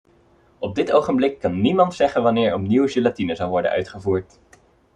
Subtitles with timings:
[0.59, 4.39] Op dit ogenblik kan niemand zeggen wanneer opnieuw gelatine zal worden uitgevoerd.